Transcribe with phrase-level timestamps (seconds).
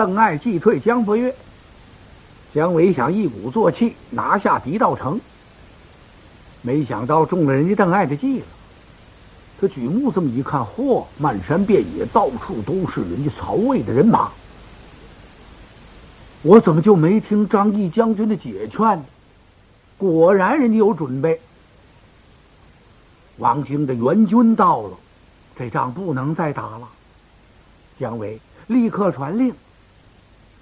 [0.00, 1.34] 邓艾击退姜伯约。
[2.54, 5.20] 姜维想一鼓作气拿下狄道成，
[6.62, 8.46] 没想到中了人家邓艾的计了。
[9.60, 14.30] 他举目这么一看，嚯，漫山遍野，到处都是人家曹魏的人马。
[16.40, 19.04] 我怎么就没听张毅将军的解劝呢？
[19.98, 21.38] 果然，人家有准备。
[23.36, 24.96] 王京的援军到了，
[25.58, 26.88] 这仗不能再打了。
[27.98, 29.54] 姜维立刻传令，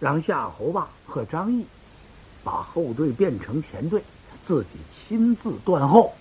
[0.00, 1.66] 让夏侯霸和张毅
[2.44, 4.02] 把后队变成前队，
[4.46, 4.68] 自己
[5.08, 6.14] 亲自断后，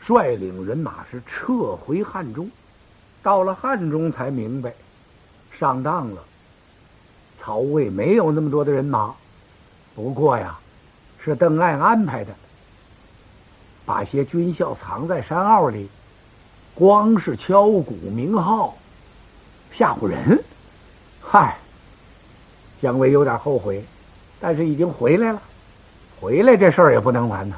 [0.00, 2.50] 率领人马是撤回汉中。
[3.22, 4.74] 到了汉中，才明白
[5.58, 6.22] 上当了。
[7.40, 9.14] 曹魏没有那么多的人马，
[9.94, 10.58] 不过呀，
[11.24, 12.34] 是邓艾安排的，
[13.86, 15.88] 把些军校藏在山坳里，
[16.74, 18.76] 光是敲鼓鸣号，
[19.72, 20.44] 吓唬人。
[21.22, 21.56] 嗨，
[22.84, 23.82] 姜维有点后悔，
[24.38, 25.40] 但是已经回来了，
[26.20, 27.56] 回来这事儿也不能完呐，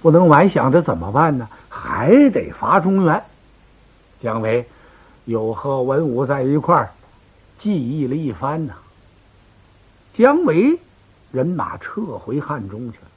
[0.00, 1.46] 不能完，想着怎么办呢？
[1.68, 3.22] 还得伐中原。
[4.22, 4.64] 姜维
[5.26, 6.88] 又和文武在一块儿。
[7.58, 8.72] 记忆了一番呐，
[10.16, 10.78] 姜维
[11.30, 13.08] 人马撤回汉中去了。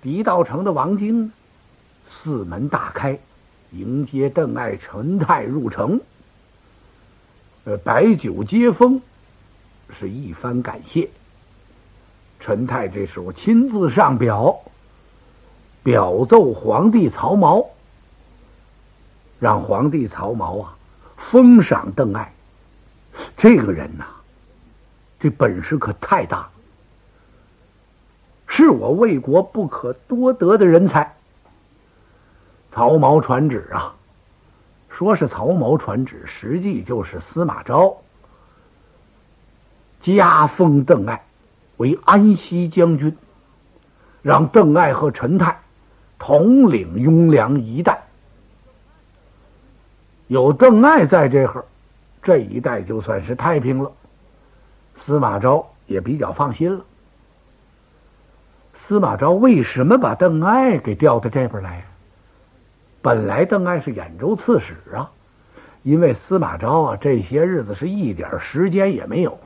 [0.00, 1.30] 狄道成的王京
[2.08, 3.18] 四门大开，
[3.72, 6.00] 迎接邓艾、陈泰入城。
[7.64, 9.02] 呃，摆酒接风，
[9.94, 11.08] 是一番感谢。
[12.40, 14.60] 陈泰这时候亲自上表，
[15.82, 17.68] 表奏皇帝曹髦，
[19.40, 20.76] 让皇帝曹髦啊
[21.16, 22.32] 封赏邓艾。
[23.36, 24.04] 这个人呐，
[25.20, 26.50] 这本事可太大，
[28.46, 31.14] 是我魏国不可多得的人才。
[32.72, 33.94] 曹髦传旨啊，
[34.90, 37.96] 说是曹髦传旨，实际就是司马昭
[40.04, 41.24] 加封邓艾
[41.78, 43.16] 为安西将军，
[44.20, 45.58] 让邓艾和陈泰
[46.18, 48.02] 统领雍凉一带。
[50.26, 51.64] 有邓艾在这会儿。
[52.22, 53.92] 这一带就算是太平了，
[54.98, 56.84] 司马昭也比较放心了。
[58.74, 61.84] 司马昭为什么把邓艾给调到这边来？
[63.02, 65.10] 本来邓艾是兖州刺史啊，
[65.82, 69.38] 因为司马昭啊这些日子是一点时间也没有，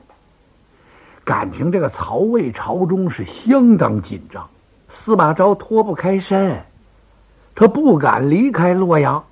[1.28, 4.49] 感情这个曹魏朝中是相当紧张，
[4.89, 6.62] 司马昭脱不开身，
[7.55, 9.22] 他不敢离开洛阳。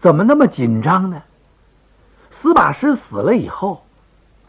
[0.00, 1.22] 怎么那么紧张呢？
[2.32, 3.84] 司马师死了以后，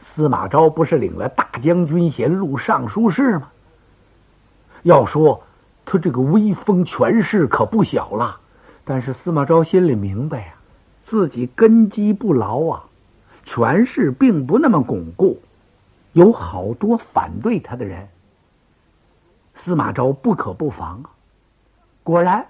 [0.02, 3.50] 司马昭不是领了大将军衔、录尚书事吗？
[4.82, 5.44] 要说
[5.86, 8.40] 他这个威风权势可不小了，
[8.84, 10.54] 但是司马昭心里明白啊，
[11.06, 12.86] 自己根基不牢啊，
[13.46, 15.40] 权势并不那么巩固，
[16.14, 18.08] 有好多反对他的人。
[19.56, 21.12] 司马昭不可不防啊！
[22.04, 22.48] 果然，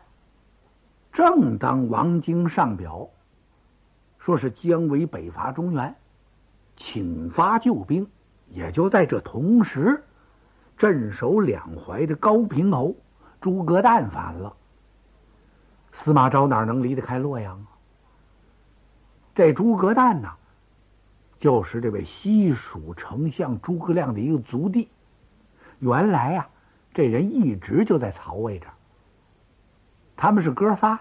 [1.12, 3.09] 正当王京上表。
[4.19, 5.96] 说是姜维北伐中原，
[6.78, 8.08] 请发救兵，
[8.50, 10.03] 也就在这同时，
[10.78, 12.96] 镇守两淮的高平侯
[13.42, 14.53] 诸葛诞反了。
[15.94, 17.68] 司马昭哪能离得开洛阳啊？
[19.34, 20.30] 这诸葛诞呢，
[21.39, 24.89] 就是这位西蜀丞相诸葛亮的一个族弟。
[25.79, 26.50] 原来啊，
[26.94, 28.73] 这人一直就在曹魏这儿。
[30.17, 31.00] 他们是哥仨，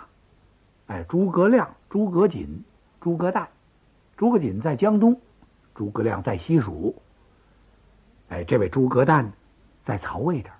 [0.86, 2.64] 哎，诸葛亮、诸葛瑾。
[3.00, 3.48] 诸葛诞、
[4.16, 5.20] 诸葛瑾在江东，
[5.74, 7.00] 诸葛亮在西蜀。
[8.28, 9.32] 哎，这位诸葛诞
[9.84, 10.54] 在曹魏这儿，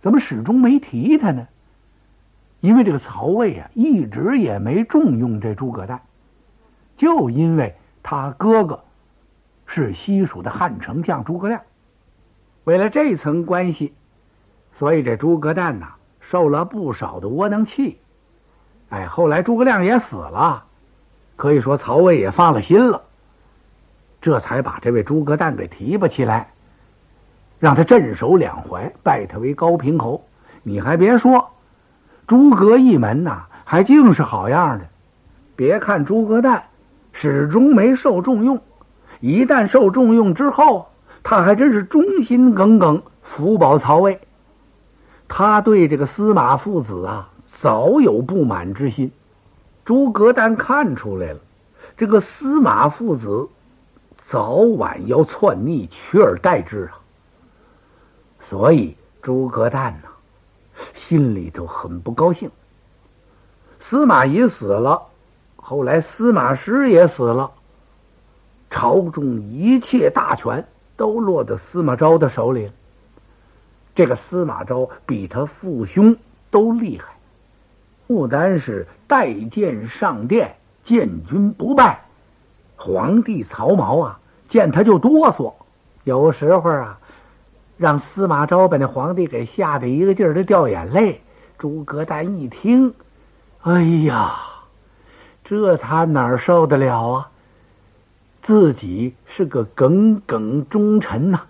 [0.00, 1.46] 怎么始终没提他呢？
[2.60, 6.00] 因为这个曹魏啊，一直也没重用这诸葛诞，
[6.96, 8.80] 就因为他哥哥
[9.66, 11.60] 是西蜀的汉丞相诸葛亮。
[12.64, 13.92] 为了这层关系，
[14.78, 17.98] 所以这诸葛诞呐，受了不少的窝囊气。
[18.90, 20.64] 哎，后来诸葛亮也死了。
[21.36, 23.02] 可以说，曹魏也放了心了，
[24.20, 26.50] 这才把这位诸葛诞给提拔起来，
[27.58, 30.24] 让他镇守两淮，拜他为高平侯。
[30.62, 31.50] 你还别说，
[32.28, 34.84] 诸葛一门呐，还竟是好样的。
[35.56, 36.64] 别看诸葛诞
[37.22, 38.60] 始终没受重用，
[39.20, 40.88] 一旦受重用之后，
[41.22, 44.18] 他还真是忠心耿耿，福保曹魏。
[45.28, 47.28] 他对这个司马父子啊，
[47.60, 49.12] 早有不满之心。
[49.84, 51.38] 诸葛诞看出来了，
[51.96, 53.48] 这个司马父子
[54.28, 56.98] 早晚要篡逆，取而代之啊！
[58.40, 60.08] 所以诸葛诞呢，
[60.96, 62.50] 心里头很不高兴。
[63.78, 65.02] 司马懿死了，
[65.64, 67.52] 后来司马师也死了，
[68.68, 70.66] 朝中一切大权
[70.96, 72.70] 都落在司马昭的手里。
[73.94, 76.16] 这个司马昭比他父兄
[76.50, 77.14] 都厉害，
[78.08, 82.00] 不单是带剑上殿，见军不败。
[82.76, 84.18] 皇帝曹髦啊，
[84.48, 85.54] 见他就哆嗦，
[86.02, 86.98] 有时候啊，
[87.76, 91.20] 让司马昭把那皇帝给吓得一个劲儿的掉眼泪。
[91.56, 92.92] 诸葛诞一听，
[93.60, 94.40] 哎呀，
[95.52, 97.30] 这他哪受得了啊？
[98.42, 101.42] 自己是个耿耿忠臣呐，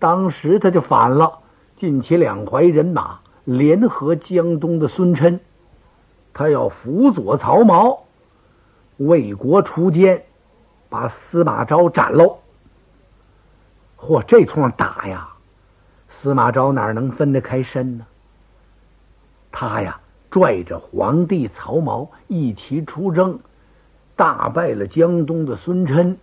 [0.00, 1.38] 当时他就反了，
[1.76, 5.38] 尽起两淮人马，联合江东的孙琛，
[6.34, 8.00] 他要辅佐曹髦，
[8.96, 10.24] 为国除奸，
[10.88, 12.38] 把司马昭斩喽。
[13.96, 15.28] 嚯，这通打呀，
[16.20, 18.06] 司马昭哪能分得开身呢？
[19.52, 20.00] 他呀，
[20.36, 23.38] 拽着皇帝曹髦一起出征，
[24.16, 26.18] 大败了江东的孙琛，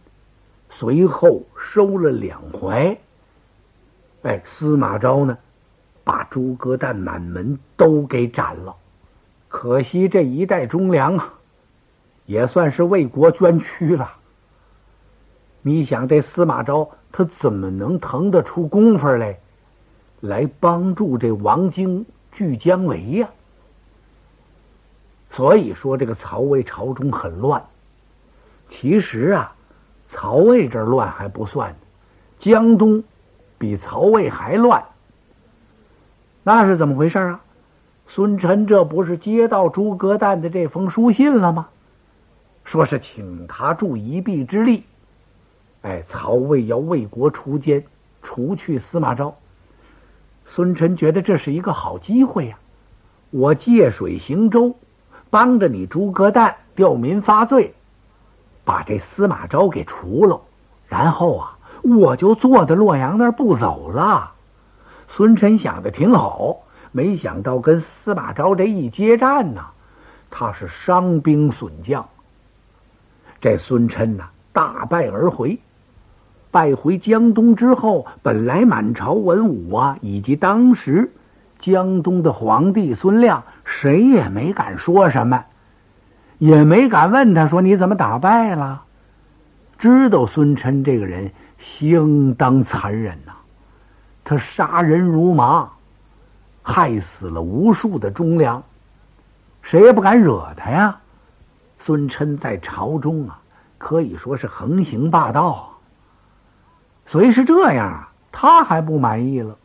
[0.69, 2.95] 随后收了两淮。
[4.21, 5.35] 哎，司马昭呢，
[6.03, 8.75] 把诸葛诞满门都给斩了。
[9.47, 11.33] 可惜这一代忠良啊，
[12.27, 14.13] 也算是为国捐躯了。
[15.63, 19.39] 你想，这司马昭他怎么能腾得出功夫来，
[20.21, 22.05] 来帮助这王经？
[22.31, 23.29] 拒姜维呀，
[25.35, 27.63] 所以说这个曹魏朝中很乱。
[28.69, 29.55] 其实啊，
[30.11, 31.75] 曹魏这乱还不算，
[32.39, 33.03] 江东
[33.57, 34.83] 比曹魏还乱。
[36.43, 37.41] 那是怎么回事啊？
[38.07, 41.69] 孙臣这不是接到诸葛诞的这封书信了吗？
[42.63, 44.83] 说是请他助一臂之力。
[45.81, 47.83] 哎，曹魏要为国除奸，
[48.21, 49.35] 除去司马昭。
[50.45, 52.57] 孙臣觉得这是一个好机会呀！
[53.31, 54.75] 我借水行舟，
[55.33, 57.73] 帮着你诸葛诞吊民发罪，
[58.63, 60.39] 把这司马昭给除了，
[60.87, 64.33] 然后啊，我就坐在洛阳那儿不走了。
[65.07, 66.57] 孙臣想的挺好，
[66.91, 69.65] 没想到跟司马昭这一接战呢，
[70.29, 72.07] 他是伤兵损将。
[73.41, 75.57] 这孙琛呐，大败而回。
[76.51, 81.11] 败回江东之后，本来满朝文武啊，以及当时
[81.59, 83.43] 江东的皇帝孙亮，
[83.81, 85.43] 谁也没敢说什么，
[86.37, 88.83] 也没敢问他说你怎么打败了。
[89.79, 93.33] 知道孙琛这个人相当残忍呐，
[94.23, 95.69] 他杀人如麻，
[96.61, 98.63] 害死了无数的忠良，
[99.63, 100.99] 谁也不敢惹他呀。
[101.79, 103.41] 孙琛在朝中啊，
[103.77, 105.71] 可以说是横行霸道。
[107.07, 109.57] 所以是这样啊，他还不满意了。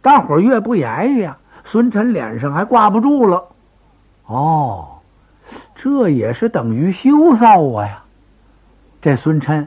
[0.00, 3.44] 大伙儿越不言语啊，孙臣脸上还挂不住了。
[4.26, 4.98] 哦，
[5.74, 8.02] 这也是等于羞臊我呀！
[9.00, 9.66] 这孙琛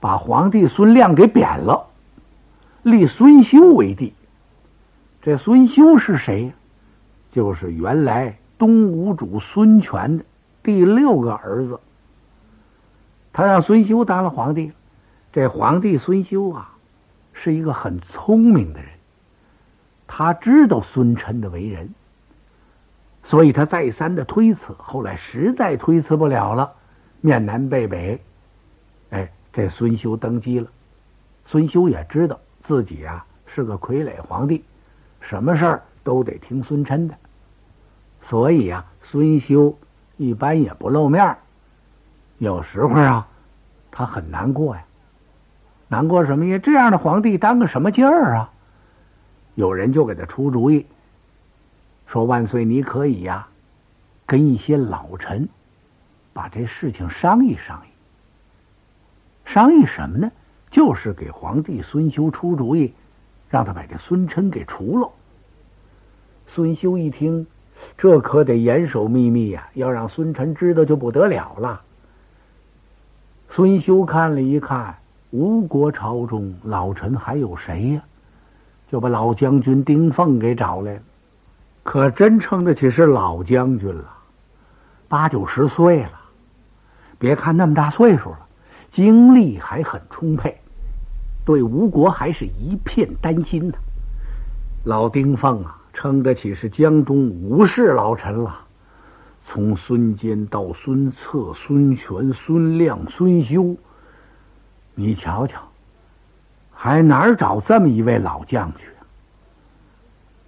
[0.00, 1.86] 把皇帝孙亮给贬了，
[2.82, 4.12] 立孙修为帝。
[5.22, 6.52] 这孙修是谁？
[7.32, 10.24] 就是原来东吴主孙权的
[10.62, 11.78] 第六个儿子。
[13.32, 14.72] 他让孙修当了皇帝。
[15.32, 16.70] 这皇帝孙修啊，
[17.34, 18.88] 是一个很聪明的人，
[20.06, 21.90] 他知道孙琛的为人，
[23.24, 26.72] 所以他再三的推辞，后来实在推辞不了了，
[27.20, 28.20] 面南背北，
[29.10, 30.68] 哎，这孙修登基了。
[31.44, 34.64] 孙修也知道自己啊是个傀儡皇帝，
[35.20, 37.14] 什么事儿都得听孙琛的，
[38.22, 39.76] 所以啊，孙修
[40.16, 41.36] 一般也不露面
[42.38, 43.26] 有时候啊，
[43.90, 44.82] 他很难过呀。
[45.88, 46.58] 难过什么呀？
[46.58, 48.50] 这样的皇帝当个什么劲儿啊？
[49.56, 50.86] 有人就给他出主意，
[52.06, 53.48] 说：“万岁，你可以呀，
[54.24, 55.48] 跟一些老臣
[56.32, 57.90] 把这事情商议商议。
[59.44, 60.30] 商议什么呢？
[60.70, 62.92] 就是给皇帝孙修出主意，
[63.50, 65.10] 让他把这孙琛给除了。”
[66.54, 67.48] 孙修一听，
[67.98, 71.80] 这可得严守秘密呀，要让孙臣知道就不得了了。
[73.50, 74.98] 孙修看了一看。
[75.32, 78.02] 吴国朝中老臣还有谁呀？
[78.88, 81.00] 就把老将军丁奉给找来了，
[81.82, 84.04] 可真称得起是老将军了，
[85.08, 86.12] 八九十岁了。
[87.18, 88.38] 别看那么大岁数了，
[88.92, 90.60] 精力还很充沛，
[91.44, 93.74] 对吴国还是一片担心呢。
[94.84, 98.54] 老丁奉啊，称得起是江东吴氏老臣了，
[99.48, 103.76] 从孙坚到孙策、孙权、孙亮、孙修。
[104.94, 105.60] 你瞧瞧，
[106.86, 108.86] 还哪儿找这么一位老将去？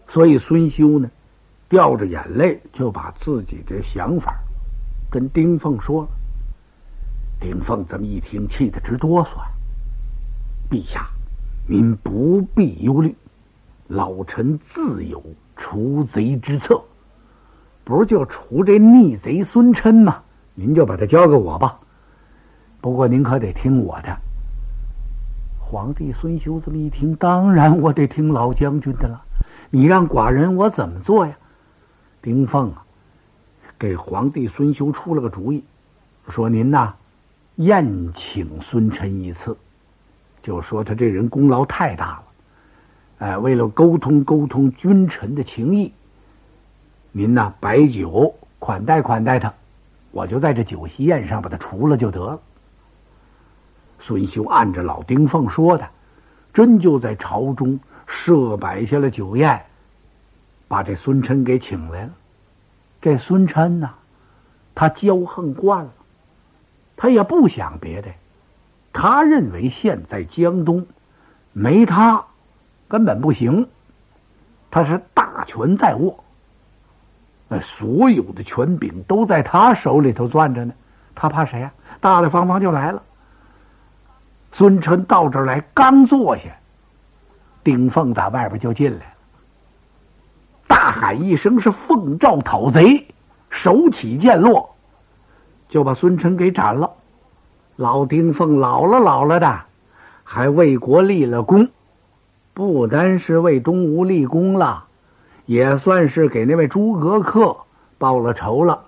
[0.07, 1.11] 所以孙修呢，
[1.69, 4.37] 掉着眼泪就把自己的想法
[5.11, 6.09] 跟丁凤说了。
[7.41, 9.31] 丁凤这么一听，气得直哆嗦。
[10.71, 11.09] 陛下，
[11.67, 13.17] 您不必忧虑，
[13.89, 15.21] 老臣自有
[15.57, 16.81] 除贼之策。
[17.83, 20.23] 不是就除这逆贼孙琛吗？
[20.55, 21.81] 您就把他交给我吧。
[22.81, 24.17] 不过您可得听我的。
[25.71, 29.23] 皇帝孙修这么一听，当然我得听老将军的了。
[29.69, 31.37] 你让寡人我怎么做呀？
[32.23, 32.85] 丁凤啊，
[33.79, 35.63] 给皇帝孙修出了个主意，
[36.31, 36.95] 说您呐，
[37.57, 39.59] 宴请孙琛一次，
[40.43, 42.23] 就说他这人功劳太大了。
[43.19, 45.93] 哎，为了沟通沟通君臣的情谊，
[47.13, 49.53] 您呐摆酒款待款待他，
[50.13, 52.41] 我就在这酒席宴上把他除了就得了。
[54.01, 55.89] 孙修按着老丁凤说的，
[56.55, 59.65] 真就在朝中设摆下了酒宴，
[60.67, 62.11] 把这孙琛给请来了。
[63.01, 63.91] 这孙琛呐，
[64.75, 65.91] 他骄横惯了，
[66.97, 68.09] 他也不想别的，
[68.93, 70.87] 他认为现在江东
[71.53, 72.25] 没他
[72.89, 73.69] 根本不行，
[74.71, 76.25] 他是大权在握，
[77.49, 80.73] 那所有的权柄都在他手里头攥着呢，
[81.15, 81.73] 他怕谁呀？
[82.01, 83.03] 大大方方就来了。
[84.59, 86.43] 孙琛到这儿来，刚坐下，
[87.63, 89.13] 丁凤打外边就进来了，
[90.67, 93.07] 大喊一声：“是奉诏讨贼！”
[93.51, 94.75] 手起剑落，
[95.69, 96.91] 就把孙琛给斩了。
[97.77, 99.61] 老丁凤老了老了的，
[100.25, 101.69] 还为国立了功，
[102.53, 104.87] 不单是为东吴立功了，
[105.47, 107.59] 也算是给那位诸葛恪
[107.97, 108.87] 报了仇了。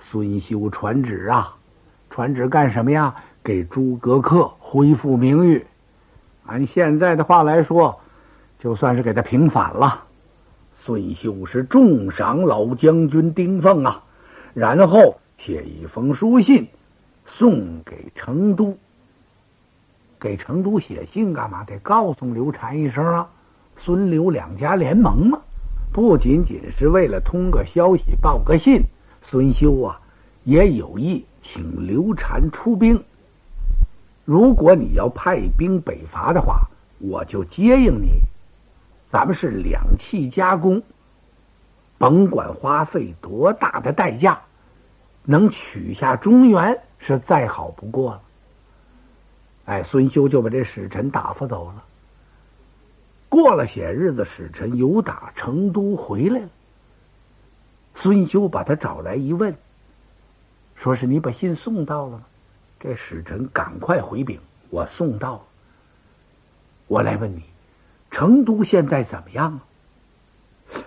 [0.00, 1.54] 孙修传旨啊，
[2.10, 3.14] 传旨干什么呀？
[3.48, 5.64] 给诸葛恪恢复名誉，
[6.44, 7.98] 按现在的话来说，
[8.58, 10.04] 就算是给他平反了。
[10.84, 14.04] 孙修是重赏老将军丁奉啊，
[14.52, 16.68] 然后写一封书信
[17.24, 18.76] 送给成都。
[20.20, 21.64] 给成都写信干嘛？
[21.64, 23.30] 得告诉刘禅一声啊，
[23.78, 25.40] 孙刘两家联盟嘛，
[25.90, 28.82] 不仅仅是为了通个消息、报个信。
[29.22, 29.98] 孙修啊，
[30.44, 33.02] 也有意请刘禅出兵。
[34.28, 36.68] 如果你要派兵北伐的话，
[36.98, 38.20] 我就接应你。
[39.10, 40.82] 咱们是两气加工，
[41.96, 44.38] 甭管花费多大的代价，
[45.24, 48.22] 能取下中原是再好不过了。
[49.64, 51.82] 哎，孙修就把这使臣打发走了。
[53.30, 56.48] 过了些日子，使臣又打成都回来了。
[57.94, 59.56] 孙修把他找来一问，
[60.74, 62.22] 说是你把信送到了？
[62.80, 64.38] 这使臣赶快回禀
[64.70, 65.44] ：“我送到。”
[66.86, 67.42] 我来问你，
[68.10, 69.60] 成都现在怎么样啊？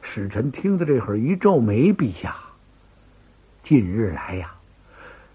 [0.01, 2.35] 使臣听到这会儿一皱眉：“陛下，
[3.63, 4.55] 近日来呀，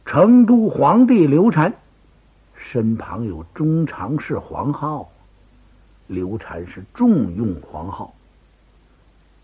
[0.05, 1.75] 成都皇帝刘禅
[2.55, 5.11] 身旁有中常侍黄浩，
[6.07, 8.15] 刘禅是重用黄浩。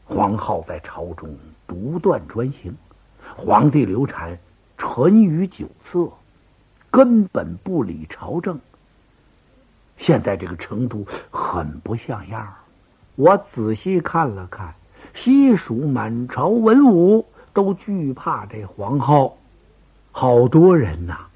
[0.06, 2.76] 黄浩在朝中独断专行，
[3.36, 4.38] 皇帝刘禅
[4.78, 6.10] 沉于酒色。”
[6.92, 8.60] 根本不理朝政。
[9.96, 12.54] 现在这个成都很不像样
[13.16, 14.74] 我仔细看了看，
[15.14, 19.36] 西蜀满朝文武都惧怕这黄浩，
[20.10, 21.26] 好多人呐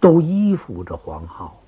[0.00, 1.60] 都依附着黄浩。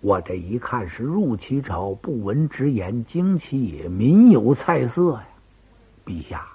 [0.00, 5.26] 我这一看是入其朝，不闻直言，惊其也，民有菜色呀。
[6.06, 6.46] 陛下，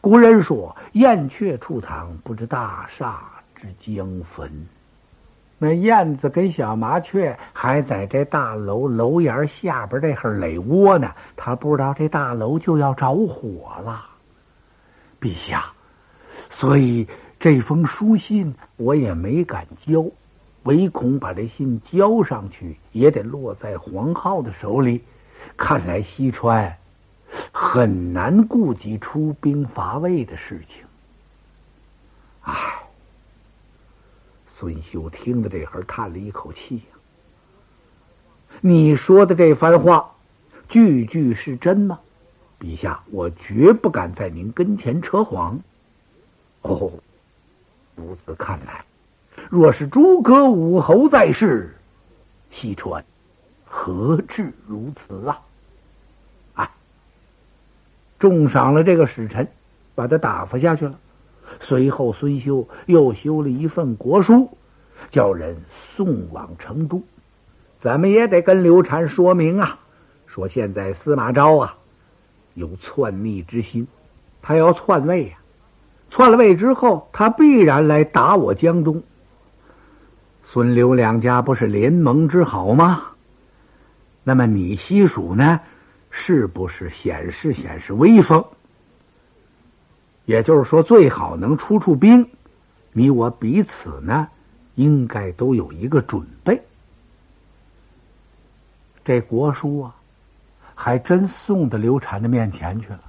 [0.00, 3.22] 古人说燕雀出堂，不知大厦
[3.56, 4.66] 之将焚。
[5.58, 14.04] 那燕子跟小麻雀还在这大楼楼檐下边这会垒窝呢，他不知道这大楼就要着火了。
[15.18, 15.72] 陛下，
[16.50, 17.08] 所以
[17.40, 20.04] 这封书信我也没敢交，
[20.64, 25.02] 唯恐把这信交上去也得落在黄浩的手里。
[25.56, 26.76] 看来西川
[27.50, 30.84] 很难顾及出兵伐魏的事情。
[32.42, 32.75] 唉。
[34.58, 36.82] 孙修听着这会儿，叹了一口气呀
[38.62, 40.14] ：“你说的这番话，
[40.68, 42.00] 句句是真吗？
[42.58, 45.60] 陛下，我绝不敢在您跟前扯谎。
[46.62, 46.90] 哦，
[47.94, 48.86] 如此看来，
[49.50, 51.76] 若是诸葛武侯在世，
[52.50, 53.04] 西川
[53.66, 55.42] 何至如此啊？
[56.54, 56.70] 啊！
[58.18, 59.46] 重赏了这个使臣，
[59.94, 60.98] 把他打发下去了。”
[61.60, 64.48] 随后，孙修又修了一份国书，
[65.10, 65.56] 叫人
[65.94, 67.02] 送往成都。
[67.80, 69.78] 怎么也得跟刘禅说明啊，
[70.26, 71.76] 说现在司马昭啊
[72.54, 73.86] 有篡逆之心，
[74.42, 75.38] 他要篡位呀。
[76.10, 79.02] 篡了位之后，他必然来打我江东。
[80.44, 83.02] 孙刘两家不是联盟之好吗？
[84.22, 85.60] 那么你西蜀呢，
[86.10, 88.44] 是不是显示显示威风？
[90.26, 92.28] 也就是说，最好能出出兵，
[92.92, 94.28] 你我彼此呢，
[94.74, 96.60] 应该都有一个准备。
[99.04, 99.94] 这国书啊，
[100.74, 103.00] 还真送到刘禅的面前去了。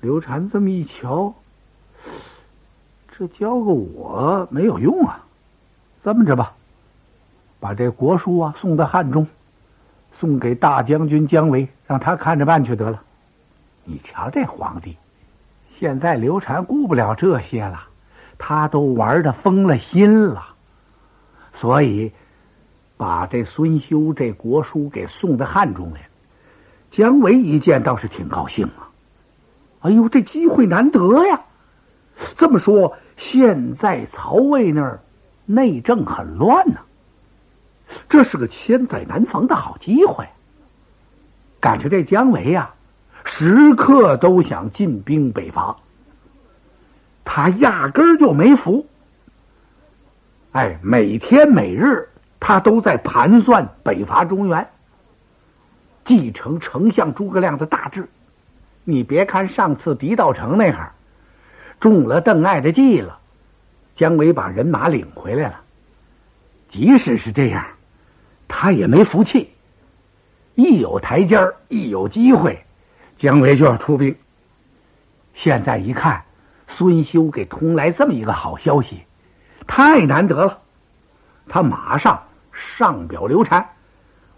[0.00, 1.34] 刘禅这么一瞧，
[3.10, 5.24] 这交给我没有用啊。
[6.04, 6.54] 这么着吧，
[7.58, 9.26] 把这国书啊送到汉中，
[10.20, 13.02] 送给大将军姜维，让他看着办去得了。
[13.84, 14.96] 你瞧这皇帝。
[15.82, 17.88] 现在刘禅顾不了这些了，
[18.38, 20.54] 他都玩的疯了心了，
[21.54, 22.12] 所以
[22.96, 26.02] 把这孙修这国书给送到汉中来。
[26.92, 28.94] 姜维一见倒是挺高兴啊，
[29.80, 31.40] 哎呦，这机会难得呀！
[32.36, 35.00] 这么说，现在曹魏那儿
[35.46, 36.78] 内政很乱呢，
[38.08, 40.28] 这是个千载难逢的好机会。
[41.58, 42.72] 感觉这姜维呀。
[43.34, 45.74] 时刻都想进兵北伐，
[47.24, 48.86] 他压根儿就没服。
[50.52, 54.68] 哎，每天每日他都在盘算北伐中原，
[56.04, 58.06] 继承丞相诸葛亮的大志。
[58.84, 60.92] 你别看上次狄道成那哈
[61.80, 63.18] 中了邓艾的计了，
[63.96, 65.62] 姜维把人马领回来了。
[66.68, 67.64] 即使是这样，
[68.46, 69.50] 他也没服气。
[70.54, 72.62] 一有台阶儿，一有机会。
[73.22, 74.16] 姜维就要出兵。
[75.32, 76.24] 现在一看，
[76.66, 79.04] 孙修给通来这么一个好消息，
[79.64, 80.58] 太难得了。
[81.48, 83.64] 他马上上表刘禅，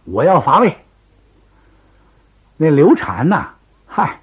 [0.04, 0.76] 我要伐魏。
[2.58, 3.52] 那刘禅呐，
[3.86, 4.20] 嗨，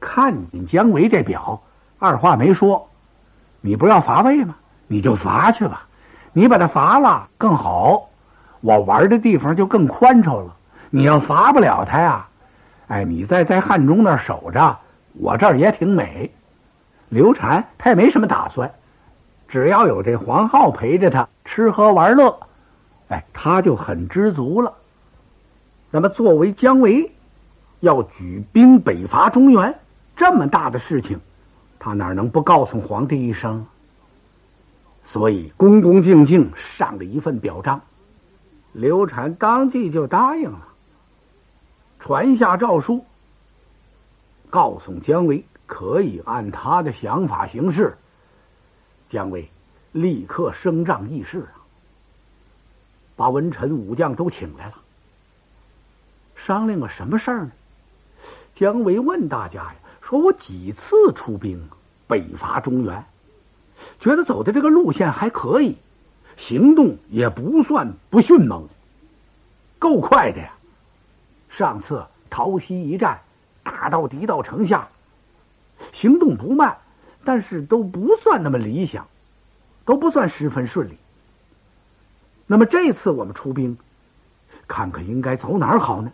[0.00, 1.62] 看见姜维这表，
[1.98, 2.88] 二话没说，
[3.60, 4.56] 你不要伐魏吗？
[4.86, 5.86] 你就伐去吧。
[6.32, 8.08] 你把他伐了更好，
[8.62, 10.56] 我玩的地方就更宽敞了。
[10.88, 12.26] 你要伐不了他呀。
[12.88, 14.78] 哎，你再在汉中那儿守着，
[15.14, 16.32] 我这儿也挺美。
[17.08, 18.72] 刘禅他也没什么打算，
[19.48, 22.38] 只要有这黄浩陪着他吃喝玩乐，
[23.08, 24.72] 哎，他就很知足了。
[25.90, 27.10] 那么，作为姜维
[27.80, 29.74] 要举兵北伐中原
[30.16, 31.20] 这么大的事情，
[31.78, 33.66] 他哪能不告诉皇帝一声？
[35.04, 37.80] 所以，恭恭敬敬上了一份表彰，
[38.72, 40.66] 刘禅当即就答应了。
[42.06, 43.04] 传下诏书，
[44.48, 47.98] 告诉姜维可以按他的想法行事。
[49.10, 49.50] 姜维
[49.90, 51.66] 立刻升帐议事啊，
[53.16, 54.74] 把文臣武将都请来了，
[56.36, 57.50] 商量个什么事儿呢？
[58.54, 61.68] 姜维问大家呀：“说我几次出兵
[62.06, 63.04] 北伐中原，
[63.98, 65.76] 觉得走的这个路线还可以，
[66.36, 68.68] 行动也不算不迅猛，
[69.80, 70.52] 够快的呀。”
[71.56, 73.18] 上次桃溪一战，
[73.62, 74.86] 打到敌道城下，
[75.94, 76.76] 行动不慢，
[77.24, 79.08] 但是都不算那么理想，
[79.86, 80.98] 都不算十分顺利。
[82.46, 83.78] 那么这次我们出兵，
[84.68, 86.12] 看看应该走哪儿好呢？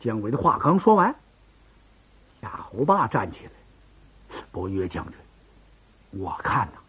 [0.00, 1.14] 姜维的话刚说完，
[2.42, 5.14] 夏侯霸站起来：“伯约将军，
[6.20, 6.80] 我看呐，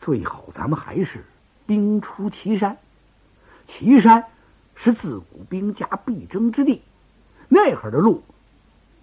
[0.00, 1.22] 最好咱们还是
[1.66, 2.74] 兵出祁山，
[3.66, 4.24] 祁山。”
[4.82, 6.80] 是自古兵家必争之地，
[7.50, 8.22] 那会儿的路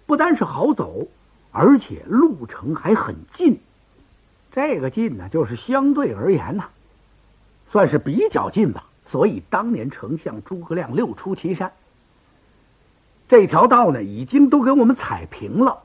[0.06, 1.06] 不单是好走，
[1.52, 3.60] 而且路程还很近。
[4.50, 6.64] 这个近呢，就是相对而言呢，
[7.70, 8.86] 算是比较近吧。
[9.06, 11.70] 所以当年丞相诸葛亮六出祁山，
[13.28, 15.84] 这条道呢，已经都给我们踩平了，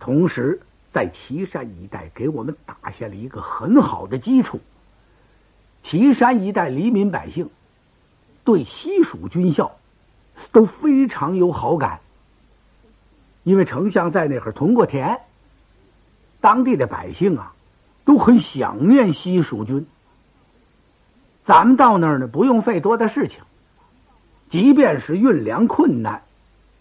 [0.00, 4.60] 同时在祁山一带给我们打下了一个很好的基础。
[5.82, 7.50] 祁山一带黎民百姓。
[8.44, 9.76] 对西蜀军校
[10.52, 12.00] 都非常有好感，
[13.42, 15.20] 因为丞相在那会儿屯过田，
[16.40, 17.54] 当地的百姓啊
[18.04, 19.86] 都很想念西蜀军。
[21.42, 23.40] 咱们到那儿呢，不用费多大事情，
[24.50, 26.22] 即便是运粮困难，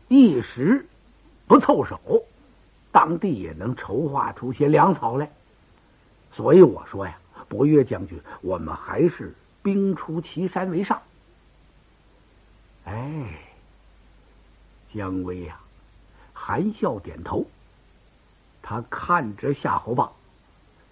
[0.08, 0.86] 一时
[1.47, 1.99] 不凑手，
[2.91, 5.30] 当地也能筹划出些粮草来。
[6.32, 11.02] 所以我说呀，伯约将军，我们还是兵出祁山为上。
[12.93, 13.25] 哎，
[14.93, 15.60] 姜维呀，
[16.32, 17.47] 含笑点头。
[18.62, 20.12] 他看着夏侯霸，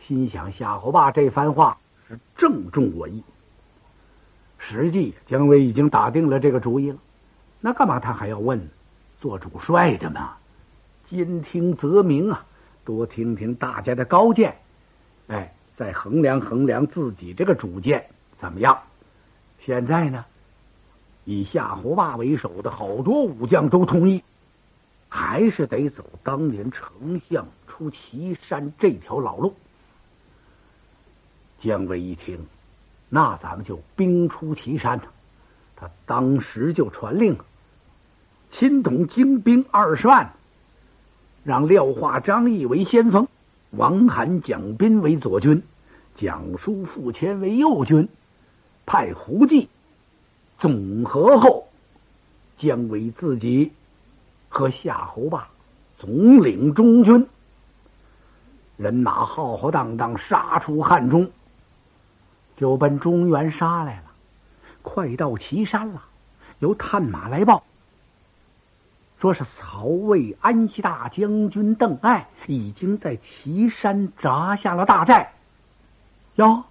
[0.08, 3.24] 心想：夏侯霸这番话是正中我意。
[4.58, 6.98] 实际姜维已经打定了这个主意了，
[7.60, 8.68] 那干嘛他还要问？
[9.20, 10.38] 做主帅的嘛，
[11.08, 12.44] 兼听则明啊，
[12.84, 14.58] 多听听大家的高见。
[15.28, 18.10] 哎，再衡量衡量自己这个主见
[18.40, 18.82] 怎么样？
[19.60, 20.26] 现在呢，
[21.32, 24.22] 以夏侯霸为首的好多武将都同意，
[25.08, 29.54] 还是得走当年丞相出祁山这条老路。
[31.60, 32.38] 姜维一听，
[33.08, 35.06] 那咱们就兵出祁山呢。
[35.78, 37.38] 他当时就传令，
[38.52, 40.34] 亲统精兵二十万，
[41.46, 43.30] 让廖化、张翼为先锋，
[43.70, 45.64] 王罕、蒋斌为左军。
[46.18, 48.10] 蒋叔、傅谦为右军，
[48.86, 49.70] 派胡济
[50.62, 51.68] 总和后，
[52.56, 53.72] 姜维自己
[54.48, 55.48] 和夏侯霸
[55.98, 57.28] 总领中军，
[58.78, 61.32] 人马浩浩荡荡杀出汉中，
[62.58, 64.04] 就奔中原杀来了。
[64.84, 66.04] 快到岐山了，
[66.60, 67.64] 由探马来报，
[69.20, 75.34] 说是曹魏安西大将军邓艾已经在岐山扎下了大寨。
[76.36, 76.66] 哟，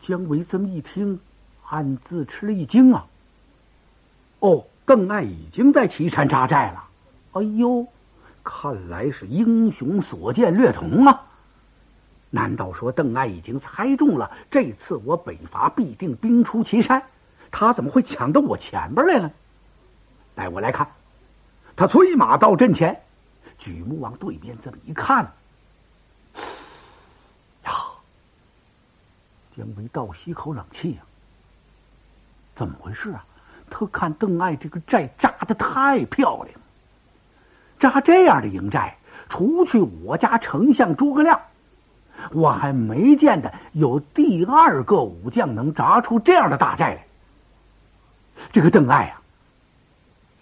[0.00, 1.20] 姜维这么一听，
[1.68, 3.06] 暗自吃了一惊啊！
[4.40, 6.84] 哦，邓艾已经在岐山扎寨了。
[7.32, 7.86] 哎呦，
[8.42, 11.22] 看来是英雄所见略同啊！
[12.30, 17.02] 难道说邓艾已经猜中了这次我北伐必定兵出岐山？
[17.50, 19.30] 他怎么会抢到我前边来了？
[20.34, 20.86] 带我来看。
[21.76, 23.00] 他催马到阵前，
[23.58, 25.24] 举目往对面这么一看。
[27.64, 27.72] 呀
[29.56, 31.02] 姜维倒吸口冷气呀！
[32.54, 33.24] 怎么回事啊？
[33.70, 36.54] 他看邓艾这个寨扎的太漂亮，
[37.80, 38.96] 扎这样的营寨，
[39.28, 41.40] 除去我家丞相诸葛亮，
[42.30, 47.06] 我还没见的有第二个武将能扎出这样的大寨来。
[48.52, 49.20] 这个邓艾啊，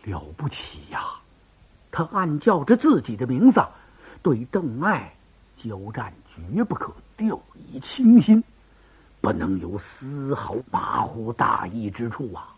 [0.05, 0.57] 了不起
[0.91, 1.01] 呀！
[1.91, 3.63] 他暗叫着自己的名字，
[4.23, 5.13] 对邓艾
[5.57, 7.39] 交战绝不可掉
[7.71, 8.43] 以轻心。
[9.23, 12.49] 不能有丝毫马虎大意之处啊！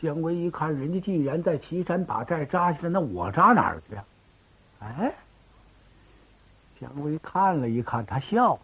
[0.00, 4.04] 姜维一看，人家既然在岐山把寨扎下来，那我扎哪儿去啊？
[4.80, 5.12] 哎，
[6.80, 8.58] 姜维看了一看，他笑。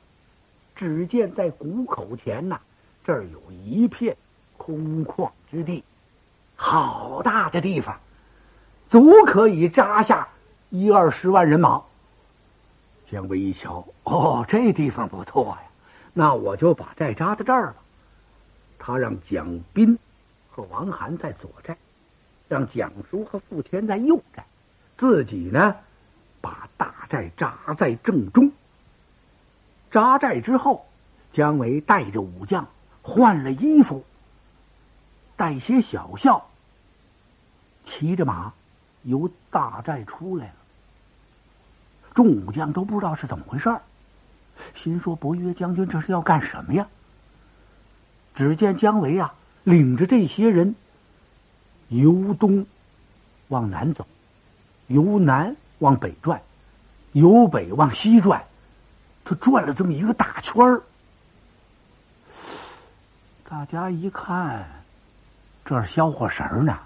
[0.74, 2.58] 只见在谷口前呐，
[3.04, 4.16] 这儿有一片
[4.56, 5.84] 空旷之地，
[6.54, 7.98] 好大的地方，
[8.88, 10.26] 足可以扎下
[10.70, 11.82] 一二十万人马。
[13.10, 15.65] 姜维一瞧，哦，这地方不错呀。
[16.18, 17.76] 那我就把寨扎在这儿了。
[18.78, 19.98] 他让蒋斌
[20.48, 21.76] 和王涵在左寨，
[22.48, 24.46] 让蒋叔和傅谦在右寨，
[24.96, 25.76] 自己呢，
[26.40, 28.50] 把大寨扎在正中。
[29.90, 30.86] 扎寨之后，
[31.32, 32.66] 姜维带着武将
[33.02, 34.02] 换了衣服，
[35.36, 36.48] 带些小校，
[37.84, 38.54] 骑着马
[39.02, 40.54] 由大寨出来了。
[42.14, 43.82] 众武将都不知道是怎么回事儿。
[44.74, 46.86] 心说：“伯约将军这是要干什么呀？”
[48.34, 50.74] 只见姜维啊，领着这些人
[51.88, 52.66] 由东
[53.48, 54.06] 往南走，
[54.88, 56.42] 由南往北转，
[57.12, 58.44] 由北往西转，
[59.24, 60.82] 他转了这么一个大圈儿。
[63.48, 64.66] 大家一看，
[65.64, 66.78] 这儿消火神儿呢？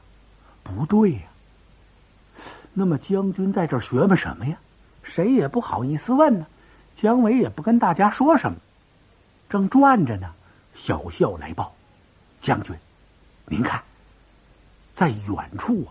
[0.62, 1.22] 不对呀。
[2.72, 4.56] 那么将军在这儿学么什么呀？
[5.02, 6.46] 谁也不好意思问呢。
[7.00, 8.58] 姜维也不跟大家说什么，
[9.48, 10.30] 正转着呢。
[10.84, 11.74] 小校来报
[12.42, 12.76] ：“将军，
[13.46, 13.82] 您看，
[14.96, 15.88] 在远处啊，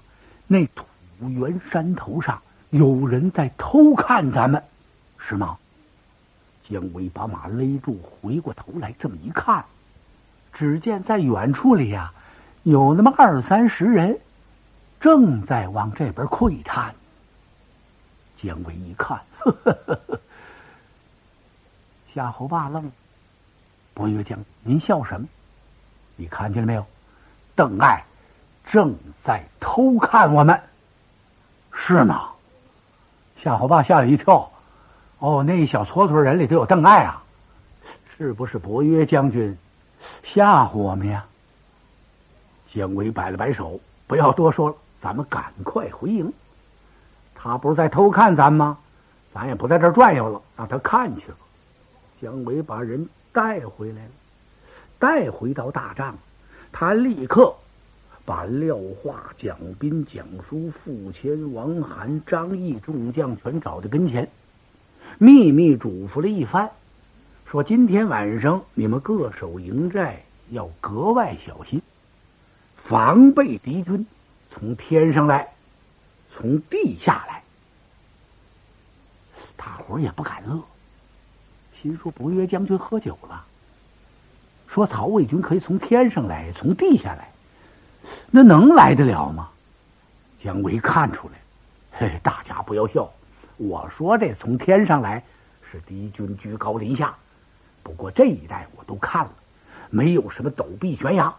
[0.47, 0.85] 那土
[1.19, 4.63] 原山头上有人在偷看咱们，
[5.17, 5.57] 是吗？”
[6.69, 9.65] 姜维把马勒住，回过头来这么一看，
[10.53, 12.13] 只见在远处里呀，
[12.61, 14.19] 有那么二三十人
[14.99, 16.93] 正在往这边窥探。
[18.37, 20.19] 姜维一看，呵呵呵呵。
[22.19, 22.91] 夏侯霸愣了，
[23.93, 25.25] 伯约将，您笑什么？
[26.17, 26.85] 你看见了没有？
[27.55, 28.03] 邓艾
[28.65, 30.61] 正在偷看我们，
[31.71, 32.27] 是吗？
[33.41, 34.51] 夏侯霸吓了一跳。
[35.19, 37.23] 哦，那一小撮撮人里头有邓艾啊？
[38.17, 39.57] 是不是伯约将军
[40.21, 41.25] 吓唬我们呀？
[42.73, 46.33] 姜维摆了摆手，不要多说了，咱们赶快回营。
[47.33, 48.77] 他不是在偷看咱吗？
[49.33, 51.37] 咱也不在这转悠了，让他看去了。
[52.21, 54.11] 姜维把人带回来了，
[54.99, 56.17] 带回到大帐，
[56.71, 57.55] 他立刻
[58.25, 64.29] 把廖化、蒋斌、蒋叔、傅谦、王涵、张翼众将全找到跟前，
[65.17, 66.71] 秘密嘱咐了一番，
[67.49, 71.81] 说：“今天晚上你们各守营寨，要格外小心，
[72.75, 74.05] 防备敌军
[74.51, 75.53] 从天上来，
[76.35, 77.43] 从地下来。”
[79.57, 80.61] 大伙儿也不敢乐。
[81.81, 83.45] 心说不约将军喝酒了，
[84.67, 87.29] 说曹魏军可以从天上来，从地下来，
[88.29, 89.49] 那能来得了吗？
[90.43, 91.33] 姜维看出来，
[91.91, 93.09] 嘿，大家不要笑，
[93.57, 95.23] 我说这从天上来
[95.71, 97.15] 是敌军居高临下，
[97.81, 99.31] 不过这一带我都看了，
[99.89, 101.33] 没有什么陡壁悬崖，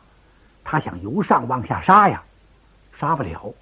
[0.64, 2.22] 他想由上往下杀呀，
[2.98, 3.54] 杀不了，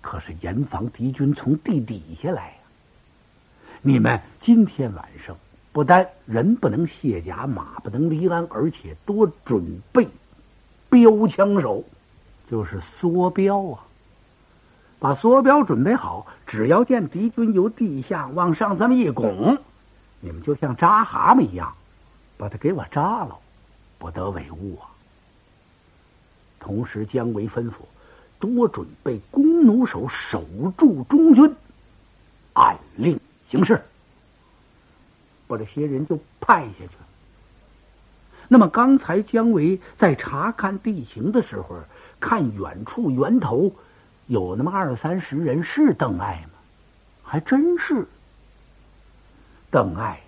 [0.00, 2.54] 可是严防敌军从地底下来呀。
[3.82, 5.36] 你们今天晚上
[5.78, 10.08] 不但人不能卸甲，马不能离鞍，而且多准备
[10.90, 11.84] 标枪手，
[12.50, 13.86] 就是梭镖啊！
[14.98, 19.56] 把梭镖准备好，只要见敌军由地下往上这么一拱，
[20.18, 21.72] 你们就像扎蛤蟆一样，
[22.36, 23.38] 把他给我扎了，
[24.00, 24.90] 不得违误啊！
[26.58, 27.74] 同时，姜维吩咐
[28.40, 30.44] 多准备弓弩手守
[30.76, 31.54] 住中军，
[32.54, 33.20] 按令。
[33.48, 33.80] 行事，
[35.48, 37.06] 把这些人就派下去了。
[38.46, 41.80] 那么刚才姜维在查看地形的时候，
[42.20, 43.72] 看远处源头
[44.26, 46.58] 有那么二三十人，是邓艾吗？
[47.24, 48.06] 还真是。
[49.70, 50.20] 邓艾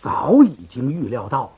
[0.00, 1.52] 早已经预料到，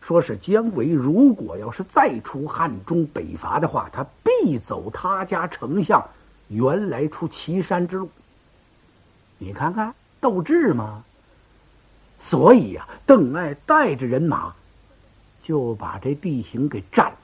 [0.00, 6.08] 说是姜维如果要是再出汉中北伐的话，他必走他家丞相
[6.48, 8.08] 原来出岐山之路。
[9.38, 9.94] 你看看。
[10.18, 11.04] 斗志吗？
[12.28, 14.54] 所以呀，邓艾带着人马
[15.44, 17.16] 就把这地形给占了。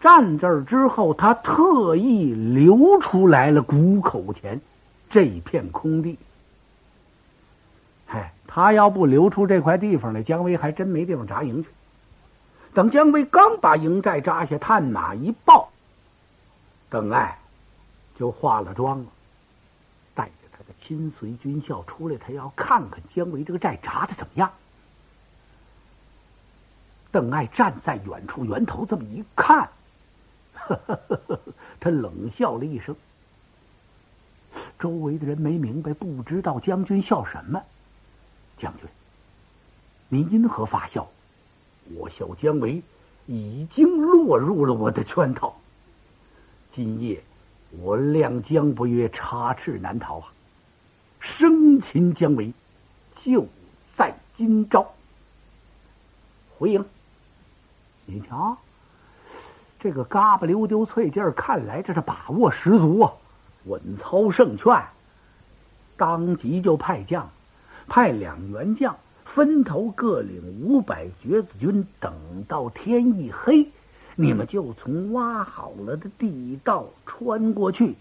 [0.00, 4.60] 占这儿之后，他特意留出来了谷口前
[5.08, 6.18] 这片空地。
[8.06, 11.68] 嗨，他要不留出这块地方来，姜维还真没地方扎营去。
[12.72, 15.70] 等姜维刚把营寨扎下，探马一报，
[16.88, 17.38] 邓艾
[18.18, 19.06] 就化了妆了。
[20.82, 24.50] 亲随军校出来，他要看看姜维这个寨扎的怎么样。
[27.12, 29.68] 邓艾站在远处源头这么一看，
[31.80, 32.94] 他冷笑了一声。
[34.78, 37.62] 周围的人没明白，不知道将军笑什么。
[38.56, 38.86] 将军，
[40.08, 41.08] 您因何发笑？
[41.94, 42.82] 我笑姜维
[43.26, 45.56] 已经落入了我的圈套。
[46.70, 47.22] 今夜
[47.70, 50.32] 我亮姜不约，插翅难逃啊！
[51.20, 52.52] 生擒姜维，
[53.22, 53.46] 就
[53.94, 54.90] 在今朝。
[56.58, 56.84] 回营，
[58.06, 58.56] 你瞧，
[59.78, 63.12] 这个嘎巴溜丢脆劲儿，看来这是把握十足啊，
[63.66, 64.82] 稳操胜券。
[65.96, 67.30] 当即就派将，
[67.86, 72.12] 派两员将分头各领五百绝子军，等
[72.48, 73.68] 到天一黑，
[74.16, 77.94] 你们就从挖好了的地道穿过去。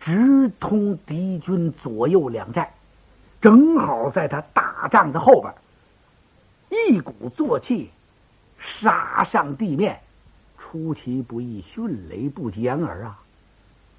[0.00, 2.72] 直通敌军左右两寨，
[3.40, 5.54] 正好在他大帐的后边，
[6.90, 7.90] 一鼓作气
[8.58, 10.00] 杀上地面，
[10.58, 13.20] 出其不意，迅雷不及掩耳啊！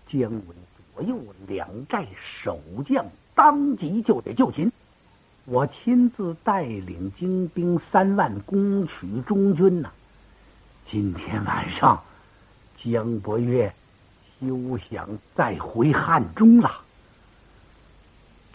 [0.07, 0.55] 姜维
[0.95, 2.05] 左右两寨
[2.43, 4.71] 守将当即就得就擒，
[5.45, 9.89] 我亲自带领精兵三万攻取中军呐！
[10.83, 12.01] 今天晚上，
[12.75, 13.71] 姜伯约。
[14.41, 16.69] 休想再回汉中了！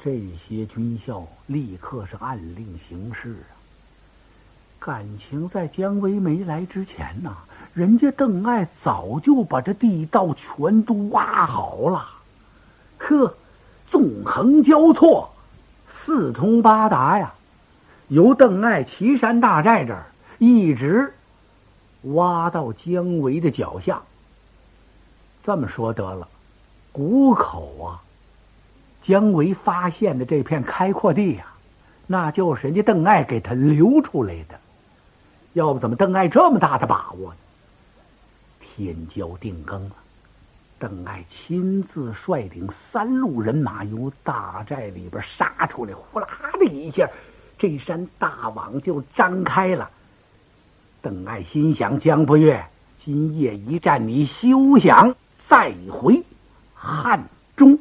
[0.02, 3.54] 这些军校立刻是按令行事啊。
[4.78, 7.34] 感情在姜维没来之前呢，
[7.72, 12.08] 人家邓艾早就把这地道全都挖好了，
[12.98, 13.34] 呵，
[13.88, 15.34] 纵横交错，
[15.88, 17.32] 四通八达呀。
[18.08, 20.06] 由邓艾岐山大寨这儿
[20.38, 21.12] 一直
[22.02, 24.00] 挖到姜维的脚下。
[25.46, 26.26] 这么说得了，
[26.90, 28.02] 谷口啊，
[29.04, 31.46] 姜维发现的这片开阔地呀，
[32.08, 34.58] 那就是人家邓艾给他留出来的。
[35.52, 37.36] 要不怎么邓艾这么大的把握呢？
[38.60, 39.94] 天骄定更了，
[40.80, 46.26] 邓艾亲自率领三路人马由大寨里边杀出来，呼啦
[46.58, 47.08] 的一下，
[47.56, 49.88] 这扇大网就张开了。
[51.00, 52.66] 邓艾心想：姜不悦，
[53.04, 55.14] 今夜一战，你休想！
[55.48, 56.24] 再回
[56.74, 57.78] 汉中。